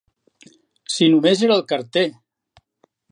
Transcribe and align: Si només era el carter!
Si 0.93 1.09
només 1.15 1.45
era 1.49 1.57
el 1.59 1.65
carter! 1.73 2.07